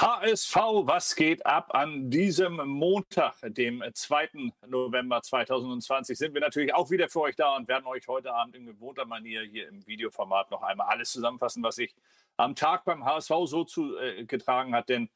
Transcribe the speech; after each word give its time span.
HSV, 0.00 0.56
was 0.86 1.14
geht 1.14 1.44
ab 1.44 1.74
an 1.74 2.08
diesem 2.08 2.56
Montag, 2.66 3.34
dem 3.42 3.84
2. 3.92 4.50
November 4.66 5.20
2020? 5.20 6.16
Sind 6.16 6.32
wir 6.32 6.40
natürlich 6.40 6.74
auch 6.74 6.90
wieder 6.90 7.10
für 7.10 7.20
euch 7.20 7.36
da 7.36 7.54
und 7.54 7.68
werden 7.68 7.84
euch 7.84 8.08
heute 8.08 8.32
Abend 8.32 8.56
in 8.56 8.64
gewohnter 8.64 9.04
Manier 9.04 9.42
hier 9.42 9.68
im 9.68 9.86
Videoformat 9.86 10.50
noch 10.50 10.62
einmal 10.62 10.86
alles 10.88 11.12
zusammenfassen, 11.12 11.62
was 11.62 11.74
sich 11.74 11.94
am 12.38 12.54
Tag 12.54 12.86
beim 12.86 13.04
HSV 13.04 13.30
so 13.44 13.64
zu, 13.64 13.98
äh, 13.98 14.26
hat. 14.26 14.88
Denn 14.88 15.10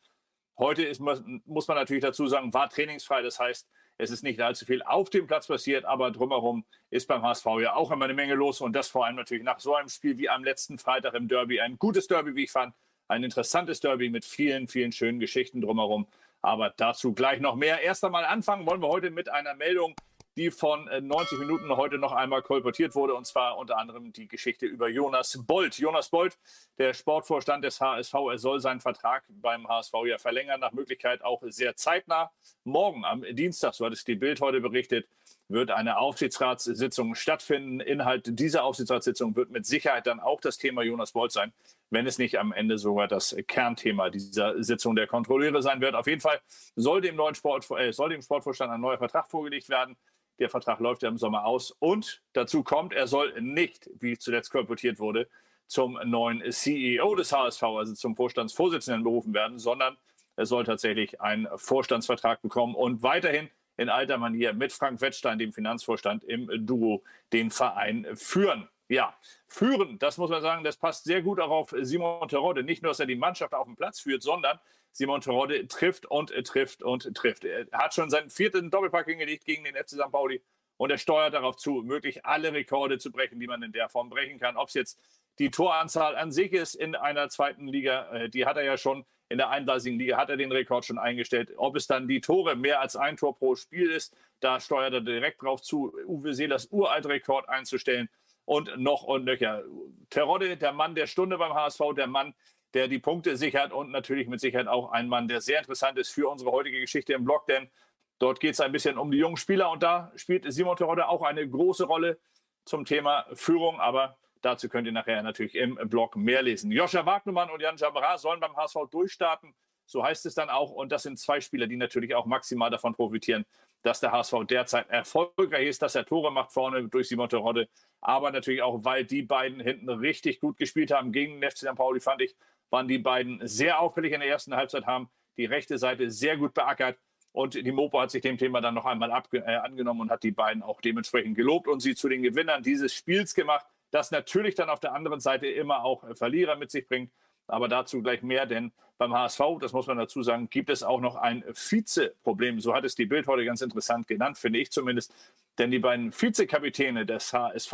heute 0.58 0.84
ist, 0.84 1.00
muss 1.00 1.66
man 1.66 1.78
natürlich 1.78 2.02
dazu 2.02 2.26
sagen, 2.26 2.52
war 2.52 2.68
trainingsfrei. 2.68 3.22
Das 3.22 3.40
heißt, 3.40 3.66
es 3.96 4.10
ist 4.10 4.22
nicht 4.22 4.38
allzu 4.42 4.66
viel 4.66 4.82
auf 4.82 5.08
dem 5.08 5.26
Platz 5.26 5.46
passiert, 5.46 5.86
aber 5.86 6.10
drumherum 6.10 6.66
ist 6.90 7.08
beim 7.08 7.22
HSV 7.22 7.46
ja 7.62 7.74
auch 7.74 7.90
immer 7.90 8.04
eine 8.04 8.12
Menge 8.12 8.34
los 8.34 8.60
und 8.60 8.74
das 8.74 8.88
vor 8.88 9.06
allem 9.06 9.16
natürlich 9.16 9.44
nach 9.44 9.60
so 9.60 9.76
einem 9.76 9.88
Spiel 9.88 10.18
wie 10.18 10.28
am 10.28 10.44
letzten 10.44 10.76
Freitag 10.76 11.14
im 11.14 11.26
Derby. 11.26 11.58
Ein 11.62 11.78
gutes 11.78 12.06
Derby, 12.06 12.34
wie 12.34 12.44
ich 12.44 12.52
fand 12.52 12.74
ein 13.08 13.24
interessantes 13.24 13.80
Derby 13.80 14.10
mit 14.10 14.24
vielen, 14.24 14.68
vielen 14.68 14.92
schönen 14.92 15.20
Geschichten 15.20 15.60
drumherum. 15.60 16.06
Aber 16.42 16.70
dazu 16.76 17.14
gleich 17.14 17.40
noch 17.40 17.54
mehr. 17.54 17.80
Erst 17.80 18.04
einmal 18.04 18.24
anfangen 18.24 18.66
wollen 18.66 18.82
wir 18.82 18.88
heute 18.88 19.10
mit 19.10 19.28
einer 19.30 19.54
Meldung, 19.54 19.94
die 20.36 20.50
von 20.50 20.84
90 20.84 21.38
äh, 21.38 21.40
Minuten 21.40 21.76
heute 21.76 21.98
noch 21.98 22.12
einmal 22.12 22.42
kolportiert 22.42 22.94
wurde, 22.94 23.14
und 23.14 23.26
zwar 23.26 23.56
unter 23.56 23.78
anderem 23.78 24.12
die 24.12 24.26
Geschichte 24.26 24.66
über 24.66 24.88
Jonas 24.88 25.38
Bolt. 25.46 25.78
Jonas 25.78 26.08
Bolt, 26.08 26.36
der 26.78 26.92
Sportvorstand 26.92 27.64
des 27.64 27.80
HSV, 27.80 28.14
er 28.30 28.38
soll 28.38 28.60
seinen 28.60 28.80
Vertrag 28.80 29.24
beim 29.28 29.68
HSV 29.68 29.92
ja 30.06 30.18
verlängern, 30.18 30.60
nach 30.60 30.72
Möglichkeit 30.72 31.22
auch 31.22 31.42
sehr 31.46 31.76
zeitnah. 31.76 32.32
Morgen 32.64 33.04
am 33.04 33.22
Dienstag, 33.22 33.74
so 33.74 33.86
hat 33.86 33.92
es 33.92 34.04
die 34.04 34.16
Bild 34.16 34.40
heute 34.40 34.60
berichtet, 34.60 35.06
wird 35.48 35.70
eine 35.70 35.98
Aufsichtsratssitzung 35.98 37.14
stattfinden. 37.14 37.80
Inhalt 37.80 38.38
dieser 38.38 38.64
Aufsichtsratssitzung 38.64 39.36
wird 39.36 39.50
mit 39.50 39.66
Sicherheit 39.66 40.06
dann 40.06 40.18
auch 40.18 40.40
das 40.40 40.58
Thema 40.58 40.82
Jonas 40.82 41.12
Bolt 41.12 41.32
sein, 41.32 41.52
wenn 41.90 42.06
es 42.06 42.18
nicht 42.18 42.38
am 42.38 42.52
Ende 42.52 42.78
sogar 42.78 43.08
das 43.08 43.36
Kernthema 43.46 44.10
dieser 44.10 44.62
Sitzung 44.62 44.96
der 44.96 45.06
Kontrolleure 45.06 45.62
sein 45.62 45.80
wird. 45.80 45.94
Auf 45.94 46.06
jeden 46.06 46.20
Fall 46.20 46.40
soll 46.76 47.00
dem 47.00 47.16
neuen 47.16 47.34
Sport, 47.34 47.70
äh, 47.72 47.92
soll 47.92 48.10
dem 48.10 48.22
Sportvorstand 48.22 48.72
ein 48.72 48.80
neuer 48.80 48.98
Vertrag 48.98 49.30
vorgelegt 49.30 49.68
werden. 49.68 49.96
Der 50.38 50.50
Vertrag 50.50 50.80
läuft 50.80 51.02
ja 51.02 51.08
im 51.08 51.18
Sommer 51.18 51.44
aus. 51.44 51.70
Und 51.78 52.22
dazu 52.32 52.62
kommt, 52.62 52.92
er 52.92 53.06
soll 53.06 53.40
nicht, 53.40 53.88
wie 53.98 54.18
zuletzt 54.18 54.50
kolportiert 54.50 54.98
wurde, 54.98 55.28
zum 55.66 55.98
neuen 56.04 56.42
CEO 56.50 57.14
des 57.14 57.32
HSV, 57.32 57.62
also 57.62 57.94
zum 57.94 58.16
Vorstandsvorsitzenden 58.16 59.04
berufen 59.04 59.32
werden, 59.32 59.58
sondern 59.58 59.96
er 60.36 60.46
soll 60.46 60.64
tatsächlich 60.64 61.20
einen 61.20 61.46
Vorstandsvertrag 61.56 62.42
bekommen 62.42 62.74
und 62.74 63.02
weiterhin 63.02 63.48
in 63.76 63.88
alter 63.88 64.18
Manier 64.18 64.52
mit 64.52 64.72
Frank 64.72 65.00
Wettstein, 65.00 65.38
dem 65.38 65.52
Finanzvorstand, 65.52 66.24
im 66.24 66.48
Duo 66.66 67.02
den 67.32 67.50
Verein 67.50 68.06
führen. 68.14 68.68
Ja, 68.94 69.12
führen, 69.48 69.98
das 69.98 70.18
muss 70.18 70.30
man 70.30 70.40
sagen, 70.40 70.62
das 70.62 70.76
passt 70.76 71.02
sehr 71.02 71.20
gut 71.20 71.40
auch 71.40 71.50
auf 71.50 71.74
Simon 71.80 72.28
Terodde. 72.28 72.62
Nicht 72.62 72.80
nur, 72.80 72.90
dass 72.90 73.00
er 73.00 73.06
die 73.06 73.16
Mannschaft 73.16 73.52
auf 73.52 73.66
den 73.66 73.74
Platz 73.74 73.98
führt, 73.98 74.22
sondern 74.22 74.60
Simon 74.92 75.20
Terodde 75.20 75.66
trifft 75.66 76.06
und 76.06 76.30
trifft 76.46 76.80
und 76.80 77.12
trifft. 77.12 77.44
Er 77.44 77.66
hat 77.72 77.92
schon 77.92 78.08
seinen 78.08 78.30
vierten 78.30 78.70
Doppelpack 78.70 79.06
hingelegt 79.06 79.46
gegen 79.46 79.64
den 79.64 79.74
FC 79.74 79.90
St. 79.90 80.12
Pauli 80.12 80.40
und 80.76 80.92
er 80.92 80.98
steuert 80.98 81.34
darauf 81.34 81.56
zu, 81.56 81.82
möglich 81.82 82.24
alle 82.24 82.52
Rekorde 82.52 82.98
zu 82.98 83.10
brechen, 83.10 83.40
die 83.40 83.48
man 83.48 83.64
in 83.64 83.72
der 83.72 83.88
Form 83.88 84.10
brechen 84.10 84.38
kann. 84.38 84.56
Ob 84.56 84.68
es 84.68 84.74
jetzt 84.74 85.00
die 85.40 85.50
Toranzahl 85.50 86.14
an 86.14 86.30
sich 86.30 86.52
ist 86.52 86.76
in 86.76 86.94
einer 86.94 87.28
zweiten 87.30 87.66
Liga, 87.66 88.12
äh, 88.12 88.28
die 88.28 88.46
hat 88.46 88.56
er 88.56 88.62
ja 88.62 88.76
schon 88.76 89.04
in 89.28 89.38
der 89.38 89.50
einblassigen 89.50 89.98
Liga 89.98 90.18
hat 90.18 90.30
er 90.30 90.36
den 90.36 90.52
Rekord 90.52 90.84
schon 90.84 90.98
eingestellt. 90.98 91.52
Ob 91.56 91.74
es 91.74 91.88
dann 91.88 92.06
die 92.06 92.20
Tore 92.20 92.54
mehr 92.54 92.80
als 92.80 92.94
ein 92.94 93.16
Tor 93.16 93.36
pro 93.36 93.56
Spiel 93.56 93.90
ist, 93.90 94.14
da 94.38 94.60
steuert 94.60 94.92
er 94.92 95.00
direkt 95.00 95.42
drauf 95.42 95.62
zu, 95.62 95.92
Uwe 96.06 96.34
Seelers 96.34 96.66
Uraltrekord 96.66 97.48
einzustellen. 97.48 98.08
Und 98.44 98.76
noch 98.76 99.02
und 99.02 99.24
nöcher. 99.24 99.62
Terodde, 100.10 100.56
der 100.56 100.72
Mann 100.72 100.94
der 100.94 101.06
Stunde 101.06 101.38
beim 101.38 101.54
HSV, 101.54 101.80
der 101.96 102.06
Mann, 102.06 102.34
der 102.74 102.88
die 102.88 102.98
Punkte 102.98 103.36
sichert 103.36 103.72
und 103.72 103.90
natürlich 103.90 104.28
mit 104.28 104.40
Sicherheit 104.40 104.68
auch 104.68 104.90
ein 104.90 105.08
Mann, 105.08 105.28
der 105.28 105.40
sehr 105.40 105.58
interessant 105.58 105.98
ist 105.98 106.10
für 106.10 106.28
unsere 106.28 106.50
heutige 106.50 106.80
Geschichte 106.80 107.14
im 107.14 107.24
Blog, 107.24 107.46
denn 107.46 107.70
dort 108.18 108.40
geht 108.40 108.54
es 108.54 108.60
ein 108.60 108.72
bisschen 108.72 108.98
um 108.98 109.10
die 109.10 109.18
jungen 109.18 109.36
Spieler 109.36 109.70
und 109.70 109.82
da 109.82 110.12
spielt 110.16 110.44
Simon 110.52 110.76
Terodde 110.76 111.08
auch 111.08 111.22
eine 111.22 111.48
große 111.48 111.84
Rolle 111.84 112.18
zum 112.64 112.84
Thema 112.84 113.26
Führung, 113.32 113.80
aber 113.80 114.18
Dazu 114.44 114.68
könnt 114.68 114.86
ihr 114.86 114.92
nachher 114.92 115.22
natürlich 115.22 115.54
im 115.54 115.76
Blog 115.88 116.16
mehr 116.16 116.42
lesen. 116.42 116.70
Joscha 116.70 117.06
Wagnumann 117.06 117.48
und 117.48 117.62
Jan 117.62 117.78
Jabara 117.78 118.18
sollen 118.18 118.40
beim 118.40 118.54
HSV 118.54 118.76
durchstarten. 118.90 119.54
So 119.86 120.04
heißt 120.04 120.26
es 120.26 120.34
dann 120.34 120.50
auch. 120.50 120.70
Und 120.70 120.92
das 120.92 121.04
sind 121.04 121.18
zwei 121.18 121.40
Spieler, 121.40 121.66
die 121.66 121.78
natürlich 121.78 122.14
auch 122.14 122.26
maximal 122.26 122.68
davon 122.68 122.94
profitieren, 122.94 123.46
dass 123.84 124.00
der 124.00 124.12
HSV 124.12 124.34
derzeit 124.48 124.90
erfolgreich 124.90 125.68
ist, 125.68 125.82
dass 125.82 125.94
er 125.94 126.04
Tore 126.04 126.32
macht 126.32 126.52
vorne 126.52 126.88
durch 126.88 127.08
Simon 127.08 127.28
Terodde. 127.28 127.68
Aber 128.00 128.32
natürlich 128.32 128.62
auch, 128.62 128.84
weil 128.84 129.04
die 129.04 129.22
beiden 129.22 129.60
hinten 129.60 129.88
richtig 129.88 130.40
gut 130.40 130.56
gespielt 130.56 130.90
haben 130.90 131.12
gegen 131.12 131.40
den 131.40 131.50
FC 131.50 131.58
St. 131.58 131.74
Pauli, 131.76 132.00
fand 132.00 132.22
ich, 132.22 132.34
waren 132.70 132.88
die 132.88 132.98
beiden 132.98 133.46
sehr 133.46 133.80
auffällig 133.80 134.12
in 134.12 134.20
der 134.20 134.28
ersten 134.28 134.56
Halbzeit, 134.56 134.86
haben 134.86 135.08
die 135.36 135.44
rechte 135.44 135.78
Seite 135.78 136.10
sehr 136.10 136.36
gut 136.36 136.54
beackert. 136.54 136.98
Und 137.32 137.54
die 137.54 137.72
Mopo 137.72 138.00
hat 138.00 138.10
sich 138.10 138.22
dem 138.22 138.38
Thema 138.38 138.60
dann 138.60 138.74
noch 138.74 138.86
einmal 138.86 139.10
äh, 139.32 139.56
angenommen 139.56 140.02
und 140.02 140.10
hat 140.10 140.22
die 140.22 140.30
beiden 140.30 140.62
auch 140.62 140.80
dementsprechend 140.80 141.36
gelobt 141.36 141.68
und 141.68 141.80
sie 141.80 141.94
zu 141.94 142.08
den 142.08 142.22
Gewinnern 142.22 142.62
dieses 142.62 142.92
Spiels 142.92 143.34
gemacht 143.34 143.66
das 143.94 144.10
natürlich 144.10 144.56
dann 144.56 144.70
auf 144.70 144.80
der 144.80 144.92
anderen 144.92 145.20
Seite 145.20 145.46
immer 145.46 145.84
auch 145.84 146.04
Verlierer 146.16 146.56
mit 146.56 146.70
sich 146.70 146.86
bringt. 146.88 147.12
Aber 147.46 147.68
dazu 147.68 148.02
gleich 148.02 148.22
mehr, 148.22 148.46
denn 148.46 148.72
beim 148.98 149.12
HSV, 149.12 149.40
das 149.60 149.72
muss 149.72 149.86
man 149.86 149.98
dazu 149.98 150.22
sagen, 150.22 150.48
gibt 150.48 150.70
es 150.70 150.82
auch 150.82 151.00
noch 151.00 151.16
ein 151.16 151.44
Vize-Problem. 151.52 152.60
So 152.60 152.74
hat 152.74 152.84
es 152.84 152.94
die 152.94 153.06
Bild 153.06 153.26
heute 153.26 153.44
ganz 153.44 153.60
interessant 153.60 154.06
genannt, 154.06 154.38
finde 154.38 154.60
ich 154.60 154.70
zumindest. 154.70 155.12
Denn 155.58 155.70
die 155.70 155.78
beiden 155.78 156.12
Vizekapitäne 156.12 157.04
des 157.04 157.32
HSV, 157.32 157.72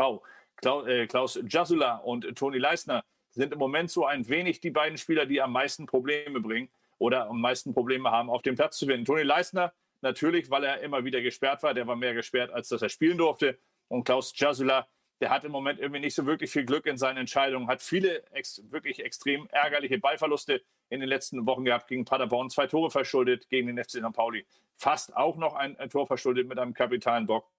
äh, 0.87 1.07
Klaus 1.07 1.39
Jasula 1.47 1.97
und 1.97 2.37
Toni 2.37 2.59
Leisner, 2.59 3.05
sind 3.31 3.53
im 3.53 3.59
Moment 3.59 3.91
so 3.91 4.07
ein 4.07 4.29
wenig 4.29 4.61
die 4.61 4.71
beiden 4.71 4.99
Spieler, 4.99 5.27
die 5.27 5.41
am 5.41 5.53
meisten 5.53 5.87
Probleme 5.87 6.41
bringen 6.41 6.69
oder 6.99 7.29
am 7.29 7.41
meisten 7.41 7.73
Probleme 7.73 8.11
haben, 8.11 8.29
auf 8.29 8.43
dem 8.43 8.57
Platz 8.57 8.79
zu 8.79 8.87
gewinnen. 8.87 9.05
Toni 9.05 9.23
Leisner 9.23 9.73
natürlich, 10.01 10.51
weil 10.51 10.65
er 10.65 10.81
immer 10.81 11.05
wieder 11.05 11.21
gesperrt 11.21 11.63
war. 11.63 11.75
Der 11.75 11.87
war 11.87 11.97
mehr 11.97 12.15
gesperrt, 12.15 12.51
als 12.51 12.69
dass 12.69 12.83
er 12.83 12.89
spielen 12.89 13.19
durfte. 13.19 13.59
Und 13.89 14.05
Klaus 14.05 14.33
Jasula 14.35 14.87
der 15.21 15.31
hat 15.31 15.45
im 15.45 15.53
Moment 15.53 15.79
irgendwie 15.79 16.01
nicht 16.01 16.15
so 16.15 16.27
wirklich 16.27 16.51
viel 16.51 16.65
Glück 16.65 16.87
in 16.87 16.97
seinen 16.97 17.19
Entscheidungen, 17.19 17.69
hat 17.69 17.83
viele 17.83 18.25
ex 18.33 18.63
wirklich 18.71 19.05
extrem 19.05 19.47
ärgerliche 19.51 19.99
Ballverluste 19.99 20.63
in 20.89 21.01
den 21.01 21.09
letzten 21.09 21.47
Wochen 21.47 21.65
gehabt 21.65 21.89
gegen 21.89 22.05
Paderborn, 22.05 22.51
zwei 22.51 22.67
Tore 22.67 22.91
verschuldet 22.91 23.49
gegen 23.49 23.67
den 23.67 23.83
FC 23.83 23.91
St. 23.93 24.13
Pauli, 24.13 24.47
fast 24.77 25.17
auch 25.17 25.37
noch 25.37 25.55
ein, 25.55 25.79
ein 25.79 25.91
Tor 25.91 26.07
verschuldet 26.07 26.49
mit 26.49 26.59
einem 26.59 26.75
kapitalen 26.75 27.27
Bock. 27.27 27.51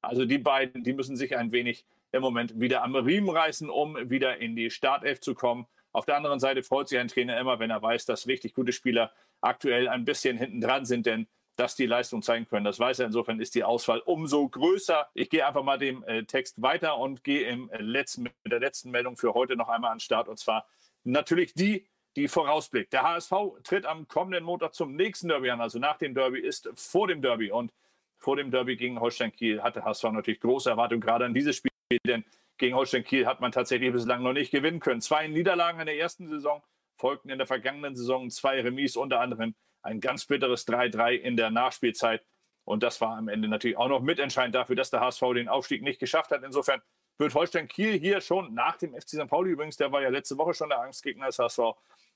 Also 0.00 0.24
die 0.24 0.38
beiden, 0.38 0.84
die 0.84 0.92
müssen 0.92 1.16
sich 1.16 1.36
ein 1.36 1.50
wenig 1.50 1.84
im 2.12 2.22
Moment 2.22 2.60
wieder 2.60 2.84
am 2.84 2.94
Riemen 2.94 3.30
reißen, 3.30 3.68
um 3.68 3.96
wieder 4.10 4.38
in 4.38 4.54
die 4.54 4.70
Startelf 4.70 5.20
zu 5.20 5.34
kommen. 5.34 5.66
Auf 5.92 6.04
der 6.04 6.16
anderen 6.16 6.40
Seite 6.40 6.62
freut 6.62 6.88
sich 6.88 6.98
ein 6.98 7.08
Trainer 7.08 7.38
immer, 7.38 7.58
wenn 7.58 7.70
er 7.70 7.82
weiß, 7.82 8.04
dass 8.04 8.26
richtig 8.26 8.54
gute 8.54 8.72
Spieler 8.72 9.12
aktuell 9.40 9.88
ein 9.88 10.04
bisschen 10.04 10.36
hinten 10.36 10.60
dran 10.60 10.84
sind, 10.84 11.06
denn 11.06 11.26
dass 11.58 11.74
die 11.74 11.86
Leistung 11.86 12.22
zeigen 12.22 12.46
können. 12.46 12.64
Das 12.64 12.78
weiß 12.78 13.00
er. 13.00 13.06
Insofern 13.06 13.40
ist 13.40 13.56
die 13.56 13.64
Auswahl 13.64 13.98
umso 14.00 14.48
größer. 14.48 15.08
Ich 15.14 15.28
gehe 15.28 15.44
einfach 15.44 15.64
mal 15.64 15.76
dem 15.76 16.04
äh, 16.04 16.22
Text 16.22 16.62
weiter 16.62 16.98
und 16.98 17.24
gehe 17.24 17.48
im 17.48 17.68
letzten, 17.78 18.22
mit 18.22 18.32
der 18.44 18.60
letzten 18.60 18.92
Meldung 18.92 19.16
für 19.16 19.34
heute 19.34 19.56
noch 19.56 19.68
einmal 19.68 19.90
an 19.90 19.96
den 19.96 20.00
Start. 20.00 20.28
Und 20.28 20.38
zwar 20.38 20.66
natürlich 21.02 21.54
die, 21.54 21.84
die 22.14 22.28
vorausblickt. 22.28 22.92
Der 22.92 23.02
HSV 23.02 23.32
tritt 23.64 23.86
am 23.86 24.06
kommenden 24.06 24.44
Montag 24.44 24.72
zum 24.72 24.94
nächsten 24.94 25.28
Derby 25.28 25.50
an. 25.50 25.60
Also 25.60 25.80
nach 25.80 25.98
dem 25.98 26.14
Derby 26.14 26.38
ist 26.38 26.70
vor 26.74 27.08
dem 27.08 27.22
Derby. 27.22 27.50
Und 27.50 27.72
vor 28.18 28.36
dem 28.36 28.52
Derby 28.52 28.76
gegen 28.76 29.00
Holstein 29.00 29.32
Kiel 29.32 29.60
hatte 29.60 29.84
HSV 29.84 30.04
natürlich 30.04 30.40
große 30.40 30.70
Erwartungen 30.70 31.00
gerade 31.00 31.24
an 31.24 31.34
dieses 31.34 31.56
Spiel. 31.56 31.72
Denn 32.06 32.24
gegen 32.56 32.76
Holstein 32.76 33.02
Kiel 33.02 33.26
hat 33.26 33.40
man 33.40 33.50
tatsächlich 33.50 33.92
bislang 33.92 34.22
noch 34.22 34.32
nicht 34.32 34.52
gewinnen 34.52 34.78
können. 34.78 35.00
Zwei 35.00 35.26
Niederlagen 35.26 35.80
in 35.80 35.86
der 35.86 35.98
ersten 35.98 36.28
Saison 36.28 36.62
folgten 36.94 37.30
in 37.30 37.38
der 37.38 37.48
vergangenen 37.48 37.96
Saison 37.96 38.30
zwei 38.30 38.60
Remis, 38.60 38.96
unter 38.96 39.18
anderem 39.20 39.56
ein 39.88 40.00
ganz 40.00 40.26
bitteres 40.26 40.66
3-3 40.66 41.14
in 41.14 41.36
der 41.36 41.50
Nachspielzeit. 41.50 42.22
Und 42.64 42.82
das 42.82 43.00
war 43.00 43.16
am 43.16 43.28
Ende 43.28 43.48
natürlich 43.48 43.76
auch 43.76 43.88
noch 43.88 44.00
mitentscheidend 44.00 44.54
dafür, 44.54 44.76
dass 44.76 44.90
der 44.90 45.00
HSV 45.00 45.22
den 45.34 45.48
Aufstieg 45.48 45.82
nicht 45.82 45.98
geschafft 45.98 46.30
hat. 46.30 46.42
Insofern 46.44 46.82
wird 47.16 47.34
Holstein 47.34 47.66
Kiel 47.66 47.98
hier 47.98 48.20
schon 48.20 48.54
nach 48.54 48.76
dem 48.76 48.94
FC 48.94 49.08
St. 49.10 49.28
Pauli 49.28 49.50
übrigens, 49.50 49.76
der 49.76 49.90
war 49.90 50.02
ja 50.02 50.08
letzte 50.08 50.38
Woche 50.38 50.54
schon 50.54 50.68
der 50.68 50.80
Angstgegner 50.80 51.26
des 51.26 51.38
HSV. 51.38 51.60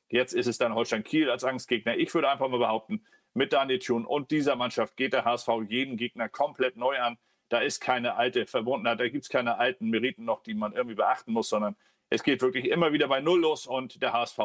Jetzt 0.08 0.34
ist 0.34 0.46
es 0.46 0.58
dann 0.58 0.74
Holstein 0.74 1.02
Kiel 1.02 1.30
als 1.30 1.42
Angstgegner. 1.42 1.96
Ich 1.96 2.12
würde 2.14 2.28
einfach 2.28 2.48
mal 2.48 2.58
behaupten, 2.58 3.04
mit 3.34 3.52
Daniel 3.52 3.78
Thun 3.78 4.04
und 4.04 4.30
dieser 4.30 4.56
Mannschaft 4.56 4.96
geht 4.96 5.14
der 5.14 5.24
HSV 5.24 5.48
jeden 5.68 5.96
Gegner 5.96 6.28
komplett 6.28 6.76
neu 6.76 6.98
an. 6.98 7.16
Da 7.48 7.60
ist 7.60 7.80
keine 7.80 8.16
alte 8.16 8.46
Verbundenheit, 8.46 9.00
da 9.00 9.08
gibt 9.08 9.24
es 9.24 9.30
keine 9.30 9.58
alten 9.58 9.88
Meriten 9.88 10.24
noch, 10.24 10.42
die 10.42 10.54
man 10.54 10.74
irgendwie 10.74 10.96
beachten 10.96 11.32
muss, 11.32 11.48
sondern 11.48 11.76
es 12.10 12.22
geht 12.22 12.42
wirklich 12.42 12.66
immer 12.68 12.92
wieder 12.92 13.08
bei 13.08 13.20
Null 13.20 13.40
los 13.40 13.66
und 13.66 14.02
der 14.02 14.12
HSV 14.12 14.38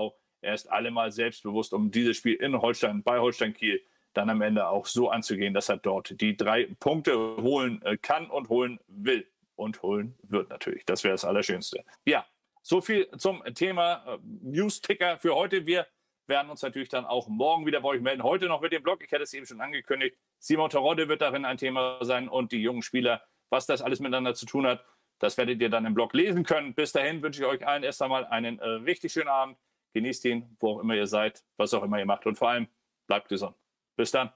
er 0.48 0.54
ist 0.54 0.72
allemal 0.72 1.12
selbstbewusst, 1.12 1.74
um 1.74 1.92
dieses 1.92 2.16
Spiel 2.18 2.36
in 2.36 2.60
Holstein, 2.62 3.04
bei 3.04 3.20
Holstein 3.20 3.54
Kiel, 3.54 3.82
dann 4.14 4.30
am 4.30 4.42
Ende 4.42 4.68
auch 4.70 4.86
so 4.86 5.10
anzugehen, 5.10 5.54
dass 5.54 5.68
er 5.68 5.78
dort 5.78 6.20
die 6.22 6.38
drei 6.38 6.70
Punkte 6.80 7.16
holen 7.18 7.82
äh, 7.84 7.98
kann 7.98 8.30
und 8.30 8.50
holen 8.50 8.80
will. 8.88 9.28
Und 9.56 9.82
holen 9.82 10.16
wird 10.22 10.50
natürlich. 10.50 10.86
Das 10.86 11.04
wäre 11.04 11.16
das 11.16 11.26
Allerschönste. 11.26 11.84
Ja, 12.06 12.26
so 12.62 12.80
viel 12.80 13.10
zum 13.18 13.44
Thema 13.56 14.06
äh, 14.06 14.18
News-Ticker 14.24 15.18
für 15.18 15.36
heute. 15.36 15.66
Wir 15.66 15.88
werden 16.28 16.50
uns 16.50 16.62
natürlich 16.62 16.90
dann 16.90 17.06
auch 17.06 17.28
morgen 17.28 17.66
wieder 17.66 17.82
bei 17.82 17.90
euch 17.90 18.02
melden. 18.02 18.24
Heute 18.24 18.46
noch 18.46 18.62
mit 18.62 18.72
dem 18.72 18.84
Blog. 18.84 19.04
Ich 19.04 19.12
hatte 19.12 19.24
es 19.24 19.34
eben 19.34 19.46
schon 19.46 19.62
angekündigt. 19.62 20.16
Simon 20.40 20.70
Terodde 20.70 21.10
wird 21.10 21.22
darin 21.22 21.44
ein 21.44 21.58
Thema 21.58 21.98
sein 22.04 22.30
und 22.30 22.52
die 22.52 22.62
jungen 22.62 22.84
Spieler. 22.84 23.22
Was 23.50 23.66
das 23.66 23.82
alles 23.82 24.00
miteinander 24.00 24.36
zu 24.36 24.46
tun 24.46 24.68
hat, 24.68 24.86
das 25.20 25.38
werdet 25.38 25.60
ihr 25.60 25.70
dann 25.70 25.86
im 25.86 25.94
Blog 25.94 26.14
lesen 26.14 26.44
können. 26.44 26.74
Bis 26.74 26.92
dahin 26.92 27.22
wünsche 27.22 27.42
ich 27.42 27.48
euch 27.48 27.68
allen 27.68 27.84
erst 27.84 28.02
einmal 28.02 28.26
einen 28.26 28.60
äh, 28.60 28.68
richtig 28.68 29.12
schönen 29.12 29.30
Abend. 29.30 29.58
Genießt 29.98 30.26
ihn, 30.26 30.56
wo 30.60 30.74
auch 30.74 30.80
immer 30.82 30.94
ihr 30.94 31.08
seid, 31.08 31.44
was 31.58 31.74
auch 31.74 31.82
immer 31.82 31.98
ihr 31.98 32.06
macht. 32.06 32.28
Und 32.28 32.38
vor 32.38 32.50
allem 32.50 32.68
bleibt 33.08 33.30
gesund. 33.30 33.56
Bis 33.96 34.12
dann. 34.12 34.32